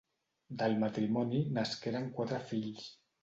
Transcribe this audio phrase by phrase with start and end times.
[0.61, 2.89] Del matrimoni nasqueren quatre fills: